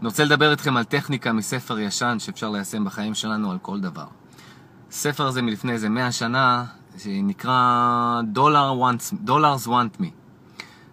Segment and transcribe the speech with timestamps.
[0.00, 4.06] אני רוצה לדבר איתכם על טכניקה מספר ישן שאפשר ליישם בחיים שלנו על כל דבר.
[4.90, 6.64] ספר הזה מלפני איזה מאה שנה,
[6.98, 8.20] שנקרא
[9.26, 10.06] Dollars Want Me.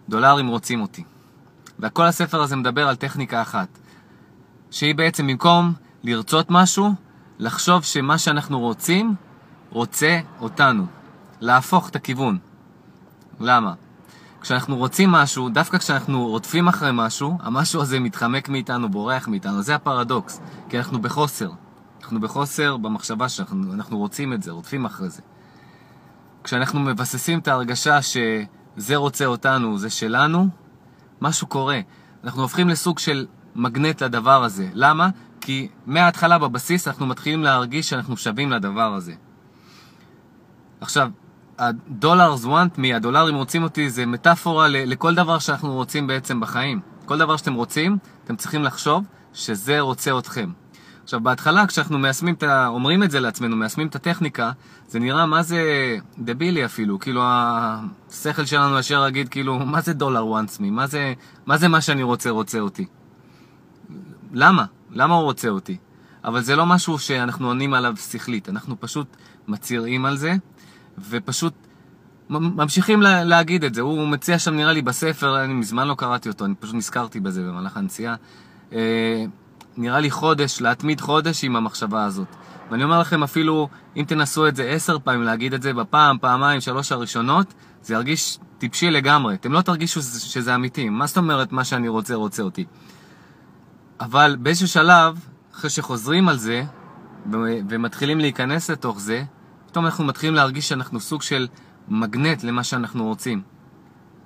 [0.08, 1.04] דולרים רוצים אותי.
[1.78, 3.68] וכל הספר הזה מדבר על טכניקה אחת,
[4.70, 5.72] שהיא בעצם במקום
[6.02, 6.94] לרצות משהו,
[7.38, 9.14] לחשוב שמה שאנחנו רוצים,
[9.70, 10.86] רוצה אותנו.
[11.40, 12.38] להפוך את הכיוון.
[13.40, 13.74] למה?
[14.40, 19.62] כשאנחנו רוצים משהו, דווקא כשאנחנו רודפים אחרי משהו, המשהו הזה מתחמק מאיתנו, בורח מאיתנו.
[19.62, 21.50] זה הפרדוקס, כי אנחנו בחוסר.
[22.00, 25.22] אנחנו בחוסר במחשבה שאנחנו רוצים את זה, רודפים אחרי זה.
[26.44, 30.48] כשאנחנו מבססים את ההרגשה שזה רוצה אותנו, זה שלנו,
[31.20, 31.80] משהו קורה.
[32.24, 34.68] אנחנו הופכים לסוג של מגנט לדבר הזה.
[34.74, 35.08] למה?
[35.40, 39.14] כי מההתחלה בבסיס אנחנו מתחילים להרגיש שאנחנו שווים לדבר הזה.
[40.80, 41.10] עכשיו,
[41.58, 46.80] ה-dollars want me, הדולרים רוצים אותי, זה מטאפורה לכל דבר שאנחנו רוצים בעצם בחיים.
[47.06, 50.50] כל דבר שאתם רוצים, אתם צריכים לחשוב שזה רוצה אתכם.
[51.04, 52.66] עכשיו, בהתחלה, כשאנחנו מיישמים את ה...
[52.66, 54.50] אומרים את זה לעצמנו, מיישמים את הטכניקה,
[54.88, 55.62] זה נראה מה זה
[56.18, 56.98] דבילי אפילו.
[56.98, 60.70] כאילו, השכל שלנו ישר יגיד, כאילו, מה זה דולר wants me?
[60.70, 61.14] מה זה,
[61.46, 62.86] מה זה מה שאני רוצה, רוצה אותי?
[64.32, 64.64] למה?
[64.90, 65.76] למה הוא רוצה אותי?
[66.24, 69.16] אבל זה לא משהו שאנחנו עונים עליו שכלית, אנחנו פשוט
[69.48, 70.34] מצהירים על זה,
[71.08, 71.52] ופשוט
[72.30, 73.80] ממשיכים לה, להגיד את זה.
[73.80, 77.42] הוא מציע שם, נראה לי, בספר, אני מזמן לא קראתי אותו, אני פשוט נזכרתי בזה
[77.42, 78.14] במהלך הנסיעה.
[78.72, 79.24] אה,
[79.76, 82.36] נראה לי חודש, להתמיד חודש עם המחשבה הזאת.
[82.70, 86.60] ואני אומר לכם, אפילו אם תנסו את זה עשר פעמים, להגיד את זה בפעם, פעמיים,
[86.60, 89.34] שלוש הראשונות, זה ירגיש טיפשי לגמרי.
[89.34, 90.88] אתם לא תרגישו שזה אמיתי.
[90.88, 92.64] מה זאת אומרת מה שאני רוצה, רוצה אותי?
[94.00, 95.18] אבל באיזשהו שלב,
[95.54, 96.64] אחרי שחוזרים על זה,
[97.68, 99.24] ומתחילים להיכנס לתוך זה,
[99.78, 101.48] פתאום אנחנו מתחילים להרגיש שאנחנו סוג של
[101.88, 103.42] מגנט למה שאנחנו רוצים.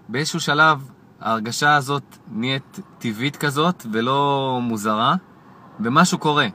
[0.08, 0.88] באיזשהו שלב
[1.20, 5.14] ההרגשה הזאת נהיית טבעית כזאת ולא מוזרה,
[5.80, 6.46] ומשהו קורה.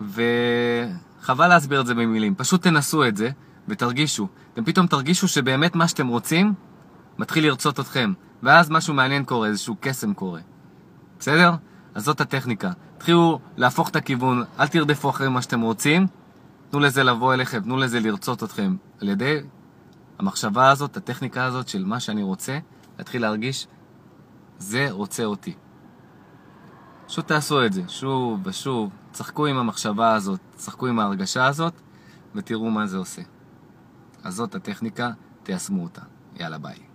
[0.00, 3.30] וחבל להסביר את זה במילים, פשוט תנסו את זה
[3.68, 4.28] ותרגישו.
[4.52, 6.54] אתם פתאום תרגישו שבאמת מה שאתם רוצים
[7.18, 8.12] מתחיל לרצות אתכם,
[8.42, 10.40] ואז משהו מעניין קורה, איזשהו קסם קורה.
[11.18, 11.54] בסדר?
[11.94, 12.70] אז זאת הטכניקה.
[12.96, 16.06] תתחילו להפוך את הכיוון, אל תרדפו אחרי מה שאתם רוצים,
[16.74, 18.76] תנו לזה לבוא אליכם, תנו לזה לרצות אתכם.
[19.00, 19.40] על ידי
[20.18, 22.58] המחשבה הזאת, הטכניקה הזאת של מה שאני רוצה,
[22.98, 23.66] להתחיל להרגיש,
[24.58, 25.54] זה רוצה אותי.
[27.06, 31.80] פשוט תעשו את זה, שוב ושוב, צחקו עם המחשבה הזאת, צחקו עם ההרגשה הזאת,
[32.34, 33.22] ותראו מה זה עושה.
[34.24, 35.10] אז זאת הטכניקה,
[35.42, 36.02] תיישמו אותה.
[36.36, 36.93] יאללה ביי.